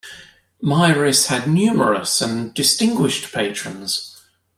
Mieris 0.63 1.27
had 1.27 1.47
numerous 1.47 2.21
and 2.21 2.55
distinguished 2.55 3.31
patrons. 3.31 4.19